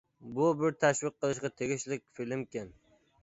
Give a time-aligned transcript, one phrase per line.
[0.37, 2.73] بۇ بىر تەشۋىق قىلىشقا تېگىشلىك فىلىمكەن.